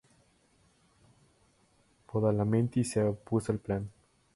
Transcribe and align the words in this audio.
Badalamenti 2.11 2.83
se 2.83 3.03
opuso 3.03 3.51
al 3.51 3.59
plan. 3.59 3.87